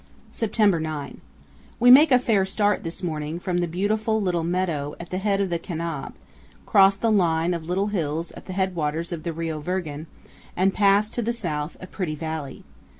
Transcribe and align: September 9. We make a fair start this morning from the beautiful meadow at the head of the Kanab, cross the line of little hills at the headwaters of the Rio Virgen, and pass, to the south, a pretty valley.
September 0.31 0.79
9. 0.79 1.21
We 1.79 1.91
make 1.91 2.11
a 2.11 2.17
fair 2.17 2.43
start 2.43 2.83
this 2.83 3.03
morning 3.03 3.39
from 3.39 3.59
the 3.59 3.67
beautiful 3.67 4.19
meadow 4.43 4.95
at 4.99 5.11
the 5.11 5.19
head 5.19 5.39
of 5.39 5.51
the 5.51 5.59
Kanab, 5.59 6.13
cross 6.65 6.95
the 6.95 7.11
line 7.11 7.53
of 7.53 7.65
little 7.65 7.89
hills 7.93 8.31
at 8.31 8.47
the 8.47 8.53
headwaters 8.53 9.11
of 9.11 9.21
the 9.21 9.31
Rio 9.31 9.59
Virgen, 9.59 10.07
and 10.57 10.73
pass, 10.73 11.11
to 11.11 11.21
the 11.21 11.33
south, 11.33 11.77
a 11.79 11.85
pretty 11.85 12.15
valley. 12.15 12.63